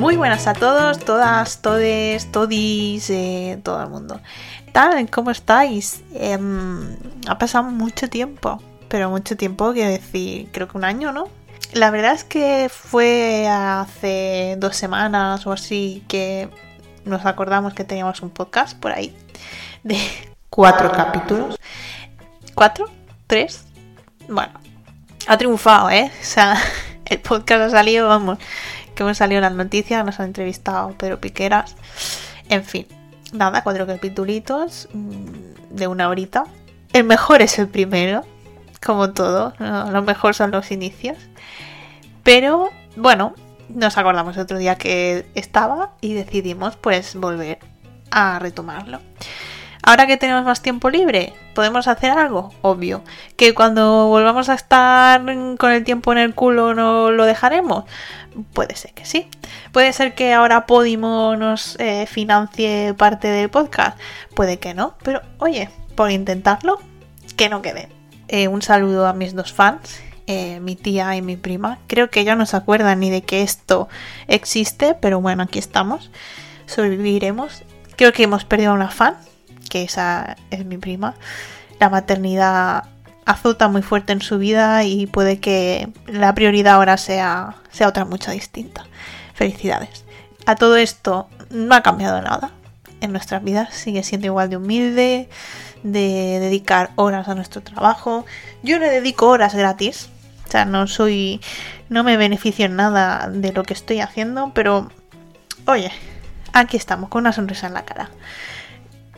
Muy 0.00 0.16
buenas 0.16 0.46
a 0.46 0.54
todos, 0.54 0.98
todas, 0.98 1.60
todes, 1.60 2.32
todis, 2.32 3.10
eh, 3.10 3.60
todo 3.62 3.82
el 3.82 3.90
mundo. 3.90 4.18
¿Tal? 4.72 5.10
¿Cómo 5.10 5.30
estáis? 5.30 6.02
Em, 6.14 6.96
ha 7.28 7.36
pasado 7.36 7.64
mucho 7.64 8.08
tiempo, 8.08 8.62
pero 8.88 9.10
mucho 9.10 9.36
tiempo, 9.36 9.74
quiero 9.74 9.90
decir, 9.90 10.48
creo 10.52 10.68
que 10.68 10.78
un 10.78 10.84
año, 10.84 11.12
¿no? 11.12 11.28
La 11.74 11.90
verdad 11.90 12.14
es 12.14 12.24
que 12.24 12.70
fue 12.70 13.46
hace 13.46 14.56
dos 14.58 14.74
semanas 14.74 15.46
o 15.46 15.52
así 15.52 16.02
que 16.08 16.48
nos 17.04 17.26
acordamos 17.26 17.74
que 17.74 17.84
teníamos 17.84 18.22
un 18.22 18.30
podcast 18.30 18.78
por 18.78 18.92
ahí 18.92 19.14
de 19.82 19.98
cuatro 20.48 20.90
capítulos. 20.92 21.60
¿Cuatro? 22.54 22.86
¿Tres? 23.26 23.66
Bueno, 24.30 24.54
ha 25.26 25.36
triunfado, 25.36 25.90
¿eh? 25.90 26.10
O 26.22 26.24
sea, 26.24 26.56
el 27.04 27.18
podcast 27.20 27.64
ha 27.64 27.68
salido, 27.70 28.08
vamos, 28.08 28.38
que 29.00 29.04
hemos 29.04 29.16
salido 29.16 29.38
en 29.38 29.44
las 29.44 29.54
noticias, 29.54 30.04
nos 30.04 30.20
han 30.20 30.26
entrevistado 30.26 30.92
Pedro 30.98 31.18
Piqueras. 31.18 31.74
En 32.50 32.62
fin, 32.64 32.86
nada, 33.32 33.62
cuatro 33.62 33.86
capítulos 33.86 34.90
mm, 34.92 35.74
de 35.74 35.86
una 35.86 36.10
horita. 36.10 36.44
El 36.92 37.04
mejor 37.04 37.40
es 37.40 37.58
el 37.58 37.66
primero, 37.66 38.26
como 38.84 39.12
todo, 39.12 39.54
lo 39.58 40.02
mejor 40.02 40.34
son 40.34 40.50
los 40.50 40.70
inicios. 40.70 41.16
Pero 42.24 42.68
bueno, 42.94 43.34
nos 43.70 43.96
acordamos 43.96 44.36
otro 44.36 44.58
día 44.58 44.74
que 44.74 45.24
estaba 45.34 45.92
y 46.02 46.12
decidimos 46.12 46.76
pues 46.76 47.14
volver 47.14 47.58
a 48.10 48.38
retomarlo. 48.38 49.00
Ahora 49.90 50.06
que 50.06 50.16
tenemos 50.16 50.44
más 50.44 50.62
tiempo 50.62 50.88
libre, 50.88 51.32
¿podemos 51.52 51.88
hacer 51.88 52.12
algo? 52.12 52.54
Obvio. 52.62 53.02
¿Que 53.34 53.54
cuando 53.54 54.06
volvamos 54.06 54.48
a 54.48 54.54
estar 54.54 55.20
con 55.58 55.72
el 55.72 55.82
tiempo 55.82 56.12
en 56.12 56.18
el 56.18 56.32
culo 56.32 56.76
no 56.76 57.10
lo 57.10 57.24
dejaremos? 57.24 57.86
Puede 58.52 58.76
ser 58.76 58.92
que 58.92 59.04
sí. 59.04 59.26
Puede 59.72 59.92
ser 59.92 60.14
que 60.14 60.32
ahora 60.32 60.64
Podimo 60.66 61.34
nos 61.34 61.74
eh, 61.80 62.06
financie 62.06 62.94
parte 62.96 63.26
del 63.26 63.50
podcast. 63.50 63.98
Puede 64.36 64.60
que 64.60 64.74
no. 64.74 64.94
Pero 65.02 65.22
oye, 65.38 65.68
por 65.96 66.12
intentarlo, 66.12 66.78
que 67.36 67.48
no 67.48 67.60
quede. 67.60 67.88
Eh, 68.28 68.46
un 68.46 68.62
saludo 68.62 69.08
a 69.08 69.12
mis 69.12 69.34
dos 69.34 69.52
fans, 69.52 70.00
eh, 70.28 70.60
mi 70.60 70.76
tía 70.76 71.16
y 71.16 71.20
mi 71.20 71.36
prima. 71.36 71.80
Creo 71.88 72.10
que 72.10 72.20
ellos 72.20 72.36
no 72.36 72.46
se 72.46 72.56
acuerdan 72.56 73.00
ni 73.00 73.10
de 73.10 73.22
que 73.22 73.42
esto 73.42 73.88
existe, 74.28 74.94
pero 74.94 75.20
bueno, 75.20 75.42
aquí 75.42 75.58
estamos. 75.58 76.12
Sobreviviremos. 76.66 77.64
Creo 77.96 78.12
que 78.12 78.22
hemos 78.22 78.44
perdido 78.44 78.70
a 78.70 78.74
una 78.74 78.90
fan, 78.90 79.16
que 79.70 79.82
esa 79.82 80.36
es 80.50 80.66
mi 80.66 80.76
prima. 80.76 81.14
La 81.78 81.88
maternidad 81.88 82.84
azota 83.24 83.68
muy 83.68 83.80
fuerte 83.80 84.12
en 84.12 84.20
su 84.20 84.36
vida 84.36 84.84
y 84.84 85.06
puede 85.06 85.40
que 85.40 85.88
la 86.06 86.34
prioridad 86.34 86.74
ahora 86.74 86.98
sea, 86.98 87.56
sea 87.70 87.88
otra 87.88 88.04
mucha 88.04 88.32
distinta. 88.32 88.84
Felicidades. 89.32 90.04
A 90.44 90.56
todo 90.56 90.76
esto 90.76 91.28
no 91.48 91.74
ha 91.74 91.82
cambiado 91.82 92.20
nada 92.20 92.50
en 93.00 93.12
nuestras 93.12 93.42
vidas, 93.42 93.74
sigue 93.74 94.02
siendo 94.02 94.26
igual 94.26 94.50
de 94.50 94.56
humilde, 94.56 95.28
de 95.82 96.38
dedicar 96.40 96.90
horas 96.96 97.28
a 97.28 97.34
nuestro 97.34 97.62
trabajo. 97.62 98.26
Yo 98.62 98.78
le 98.78 98.90
dedico 98.90 99.28
horas 99.28 99.54
gratis, 99.54 100.10
o 100.46 100.50
sea, 100.50 100.64
no 100.64 100.86
soy, 100.86 101.40
no 101.88 102.04
me 102.04 102.16
beneficio 102.16 102.66
en 102.66 102.76
nada 102.76 103.28
de 103.32 103.52
lo 103.52 103.62
que 103.62 103.74
estoy 103.74 104.00
haciendo, 104.00 104.52
pero 104.54 104.90
oye, 105.66 105.92
aquí 106.52 106.76
estamos 106.76 107.08
con 107.08 107.20
una 107.20 107.32
sonrisa 107.32 107.68
en 107.68 107.74
la 107.74 107.84
cara. 107.84 108.10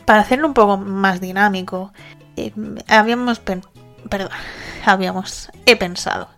Para 0.05 0.21
hacerlo 0.21 0.47
un 0.47 0.53
poco 0.53 0.77
más 0.77 1.21
dinámico, 1.21 1.93
eh, 2.35 2.51
habíamos, 2.87 3.39
perdón, 3.39 4.29
habíamos, 4.85 5.49
he 5.65 5.75
pensado 5.75 6.29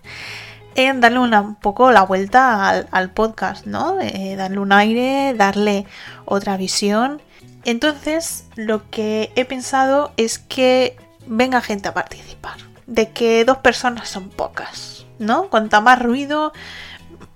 en 0.75 0.99
darle 0.99 1.19
un 1.19 1.55
poco 1.55 1.91
la 1.91 2.03
vuelta 2.03 2.69
al, 2.69 3.11
podcast, 3.11 3.65
¿no? 3.65 3.99
Eh, 4.01 4.35
darle 4.35 4.59
un 4.59 4.73
aire, 4.73 5.33
darle 5.33 5.85
otra 6.25 6.57
visión. 6.57 7.21
Entonces, 7.63 8.45
lo 8.55 8.89
que 8.89 9.31
he 9.35 9.45
pensado 9.45 10.11
es 10.17 10.37
que 10.37 10.97
venga 11.25 11.61
gente 11.61 11.87
a 11.87 11.93
participar. 11.93 12.57
De 12.87 13.09
que 13.09 13.45
dos 13.45 13.57
personas 13.59 14.09
son 14.09 14.29
pocas, 14.29 15.05
¿no? 15.17 15.49
Cuanta 15.49 15.81
más 15.81 15.99
ruido, 15.99 16.51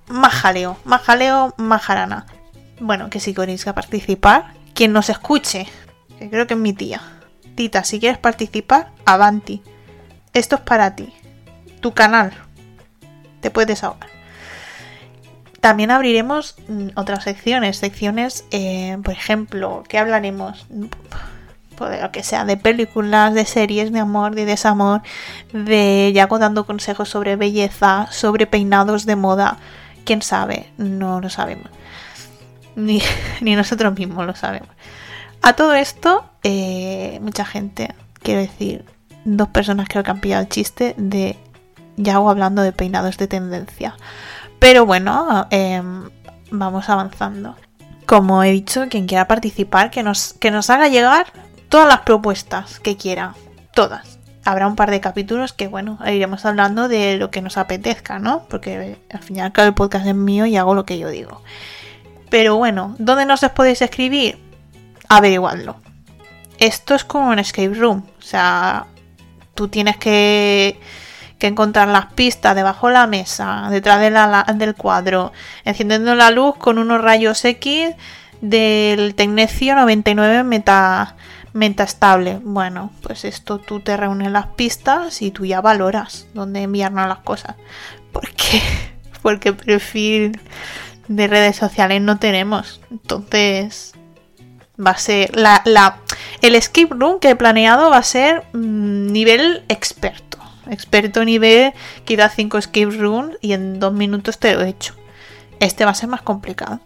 más 0.08 0.34
jaleo. 0.34 0.78
Más 0.84 1.02
jaleo, 1.02 1.54
más 1.58 1.82
jarana. 1.82 2.26
Bueno, 2.80 3.10
que 3.10 3.20
si 3.20 3.34
queréis 3.34 3.64
que 3.64 3.74
participar, 3.74 4.54
quien 4.74 4.92
nos 4.94 5.10
escuche, 5.10 5.66
creo 6.30 6.48
que 6.48 6.54
es 6.56 6.60
mi 6.60 6.74
tía. 6.74 7.02
Tita, 7.56 7.84
si 7.84 8.00
quieres 8.00 8.18
participar, 8.18 8.92
avanti. 9.06 9.62
Esto 10.34 10.56
es 10.56 10.62
para 10.62 10.96
ti. 10.96 11.14
Tu 11.82 11.94
canal. 11.94 12.32
Te 13.42 13.52
puedes 13.52 13.84
ahogar. 13.84 14.10
También 15.60 15.92
abriremos 15.92 16.56
mm, 16.68 16.90
otras 16.96 17.24
secciones. 17.24 17.78
Secciones, 17.78 18.46
eh, 18.52 18.98
por 19.04 19.14
ejemplo, 19.14 19.84
que 19.88 19.98
hablaremos 19.98 20.68
pues, 21.76 21.92
de 21.92 22.02
lo 22.02 22.12
que 22.12 22.24
sea, 22.24 22.46
de 22.46 22.58
películas, 22.58 23.34
de 23.34 23.46
series, 23.46 23.92
de 23.92 24.00
amor, 24.00 24.36
de 24.36 24.46
desamor, 24.46 25.02
de 25.52 26.12
Yago 26.14 26.40
dando 26.40 26.66
consejos 26.66 27.10
sobre 27.10 27.36
belleza, 27.36 28.08
sobre 28.12 28.48
peinados 28.48 29.06
de 29.06 29.16
moda. 29.16 29.58
¿Quién 30.06 30.22
sabe? 30.22 30.72
No 30.78 31.20
lo 31.22 31.30
sabemos. 31.30 31.70
Ni, 32.76 33.02
ni 33.42 33.56
nosotros 33.56 33.98
mismos 33.98 34.26
lo 34.26 34.36
sabemos. 34.36 34.70
A 35.42 35.54
todo 35.54 35.74
esto, 35.74 36.26
eh, 36.44 37.20
mucha 37.22 37.46
gente, 37.46 37.94
quiero 38.22 38.42
decir, 38.42 38.86
dos 39.26 39.50
personas 39.50 39.88
que 39.88 40.00
han 40.00 40.20
pillado 40.20 40.44
el 40.44 40.50
chiste 40.50 40.96
de 40.98 41.38
Yago 41.98 42.30
hablando 42.30 42.62
de 42.62 42.72
peinados 42.72 43.18
de 43.18 43.28
tendencia. 43.28 43.96
Pero 44.60 44.86
bueno, 44.86 45.48
eh, 45.52 45.82
vamos 46.52 46.90
avanzando. 46.90 47.56
Como 48.06 48.44
he 48.44 48.52
dicho, 48.52 48.88
quien 48.90 49.08
quiera 49.08 49.28
participar, 49.28 49.92
que 49.92 50.04
nos, 50.04 50.34
que 50.34 50.52
nos 50.52 50.70
haga 50.70 50.88
llegar 50.88 51.28
todas 51.70 51.88
las 51.88 52.00
propuestas 52.02 52.80
que 52.80 52.98
quiera. 52.98 53.36
Todas. 53.74 54.20
Habrá 54.46 54.68
un 54.68 54.76
par 54.76 54.90
de 54.90 55.00
capítulos 55.00 55.54
que, 55.54 55.68
bueno, 55.68 56.00
iremos 56.06 56.46
hablando 56.46 56.88
de 56.88 57.18
lo 57.18 57.30
que 57.30 57.42
nos 57.42 57.58
apetezca, 57.58 58.20
¿no? 58.20 58.46
Porque 58.50 58.98
al 59.12 59.20
final 59.22 59.54
el 59.56 59.74
podcast 59.74 60.08
es 60.08 60.16
mío 60.16 60.46
y 60.46 60.58
hago 60.58 60.74
lo 60.74 60.86
que 60.86 60.98
yo 60.98 61.10
digo. 61.10 61.44
Pero 62.30 62.56
bueno, 62.56 62.96
¿dónde 62.98 63.26
nos 63.26 63.44
os 63.44 63.52
podéis 63.52 63.82
escribir? 63.82 64.49
Averiguadlo. 65.10 65.78
Esto 66.60 66.96
es 66.96 67.04
como 67.04 67.30
un 67.30 67.40
escape 67.40 67.74
room. 67.74 68.04
O 68.20 68.22
sea, 68.22 68.86
tú 69.56 69.68
tienes 69.68 69.98
que, 69.98 70.80
que 71.38 71.48
encontrar 71.48 71.88
las 71.88 72.08
pistas 72.14 72.56
debajo 72.56 72.88
de 72.88 72.94
la 72.94 73.08
mesa, 73.08 73.68
detrás 73.72 74.00
de 74.02 74.12
la- 74.12 74.46
del 74.56 74.76
cuadro, 74.76 75.32
encendiendo 75.66 76.16
la 76.16 76.32
luz 76.32 76.56
con 76.58 76.78
unos 76.78 77.02
rayos 77.02 77.44
X 77.46 77.96
del 78.42 79.16
Tecnecio 79.16 79.76
99 79.76 80.44
meta, 80.44 81.16
metastable. 81.54 82.40
Bueno, 82.44 82.92
pues 83.02 83.26
esto 83.26 83.58
tú 83.58 83.80
te 83.80 83.98
reúnes 83.98 84.32
las 84.32 84.48
pistas 84.48 85.22
y 85.22 85.32
tú 85.32 85.46
ya 85.46 85.62
valoras 85.62 86.28
dónde 86.34 86.62
enviarnos 86.62 87.08
las 87.08 87.20
cosas. 87.20 87.56
¿Por 88.12 88.30
qué? 88.32 88.62
Porque 89.22 89.54
perfil 89.54 90.40
de 91.08 91.28
redes 91.28 91.56
sociales 91.58 92.02
no 92.02 92.20
tenemos. 92.20 92.80
Entonces, 92.92 93.94
va 94.84 94.92
a 94.92 94.98
ser 94.98 95.36
la, 95.36 96.00
el 96.42 96.56
escape 96.56 96.90
room 96.92 97.20
que 97.20 97.32
he 97.32 97.36
planeado 97.36 97.90
va 97.90 97.98
a 97.98 98.04
ser 98.04 98.44
mm, 98.54 99.12
nivel 99.12 99.64
experto. 99.68 100.38
Experto 100.70 101.26
nivel 101.26 101.74
a 102.22 102.30
5 102.30 102.58
escape 102.58 102.92
rooms 102.92 103.38
y 103.42 103.54
en 103.54 103.80
dos 103.80 103.94
minutos 103.94 104.38
te 104.38 104.54
lo 104.54 104.62
he 104.62 104.70
hecho. 104.70 104.94
Este 105.60 105.84
va 105.84 105.92
a 105.92 105.96
ser 105.96 106.10
más 106.10 106.22
complicado. 106.22 106.80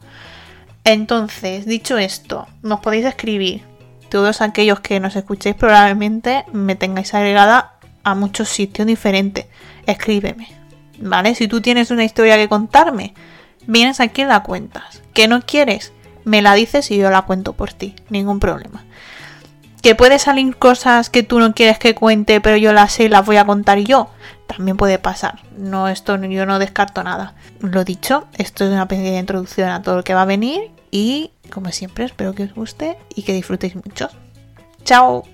Entonces 0.83 1.65
dicho 1.65 1.97
esto 1.97 2.47
nos 2.61 2.79
podéis 2.79 3.05
escribir. 3.05 3.63
Todos 4.09 4.41
aquellos 4.41 4.79
que 4.79 4.99
nos 4.99 5.15
escuchéis 5.15 5.55
probablemente 5.55 6.45
me 6.53 6.75
tengáis 6.75 7.13
agregada 7.13 7.73
a 8.03 8.15
muchos 8.15 8.49
sitios 8.49 8.87
diferentes. 8.87 9.47
Escríbeme 9.85 10.63
vale 10.99 11.35
si 11.35 11.47
tú 11.47 11.61
tienes 11.61 11.91
una 11.91 12.03
historia 12.03 12.37
que 12.37 12.47
contarme 12.47 13.13
vienes 13.67 13.99
aquí 13.99 14.23
y 14.23 14.25
la 14.25 14.43
cuentas. 14.43 15.01
Que 15.13 15.27
no 15.27 15.41
quieres 15.41 15.93
me 16.25 16.41
la 16.41 16.53
dices 16.53 16.89
y 16.91 16.97
yo 16.97 17.09
la 17.09 17.23
cuento 17.23 17.53
por 17.53 17.73
ti 17.73 17.95
ningún 18.09 18.39
problema 18.39 18.83
que 19.83 19.95
puede 19.95 20.17
salir 20.17 20.55
cosas 20.55 21.09
que 21.09 21.23
tú 21.23 21.39
no 21.39 21.53
quieres 21.53 21.77
que 21.77 21.93
cuente, 21.93 22.39
pero 22.39 22.55
yo 22.55 22.71
las 22.71 22.93
sé 22.93 23.03
y 23.03 23.09
las 23.09 23.25
voy 23.25 23.35
a 23.35 23.45
contar 23.45 23.79
yo. 23.79 24.09
También 24.47 24.77
puede 24.77 24.97
pasar. 24.97 25.41
No, 25.57 25.89
esto 25.89 26.15
yo 26.23 26.45
no 26.45 26.57
descarto 26.57 27.03
nada. 27.03 27.35
Lo 27.59 27.83
dicho, 27.83 28.25
esto 28.37 28.63
es 28.63 28.71
una 28.71 28.87
pequeña 28.87 29.19
introducción 29.19 29.69
a 29.69 29.81
todo 29.81 29.97
lo 29.97 30.03
que 30.05 30.13
va 30.13 30.21
a 30.21 30.25
venir. 30.25 30.71
Y 30.89 31.31
como 31.49 31.69
siempre, 31.73 32.05
espero 32.05 32.33
que 32.33 32.43
os 32.43 32.53
guste 32.53 32.97
y 33.13 33.23
que 33.23 33.33
disfrutéis 33.33 33.75
mucho. 33.75 34.07
¡Chao! 34.85 35.32